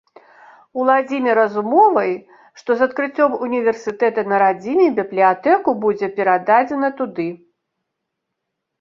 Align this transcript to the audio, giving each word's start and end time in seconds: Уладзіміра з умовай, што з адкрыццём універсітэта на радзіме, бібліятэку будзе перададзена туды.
Уладзіміра 0.83 1.43
з 1.55 1.59
умовай, 1.63 2.09
што 2.63 2.69
з 2.81 2.89
адкрыццём 2.91 3.31
універсітэта 3.49 4.21
на 4.33 4.43
радзіме, 4.47 4.91
бібліятэку 5.03 5.79
будзе 5.87 6.07
перададзена 6.21 6.95
туды. 7.01 7.33